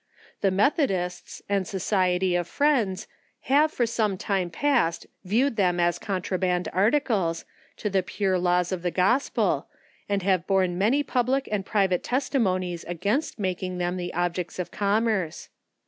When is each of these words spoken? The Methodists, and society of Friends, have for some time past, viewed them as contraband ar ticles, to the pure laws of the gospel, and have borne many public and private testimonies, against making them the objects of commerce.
The 0.41 0.49
Methodists, 0.49 1.43
and 1.47 1.67
society 1.67 2.35
of 2.35 2.47
Friends, 2.47 3.07
have 3.41 3.71
for 3.71 3.85
some 3.85 4.17
time 4.17 4.49
past, 4.49 5.05
viewed 5.23 5.57
them 5.57 5.79
as 5.79 5.99
contraband 5.99 6.67
ar 6.73 6.89
ticles, 6.89 7.45
to 7.77 7.87
the 7.87 8.01
pure 8.01 8.39
laws 8.39 8.71
of 8.71 8.81
the 8.81 8.89
gospel, 8.89 9.67
and 10.09 10.23
have 10.23 10.47
borne 10.47 10.75
many 10.75 11.03
public 11.03 11.47
and 11.51 11.63
private 11.67 12.03
testimonies, 12.03 12.83
against 12.85 13.37
making 13.37 13.77
them 13.77 13.97
the 13.97 14.11
objects 14.15 14.57
of 14.57 14.71
commerce. 14.71 15.49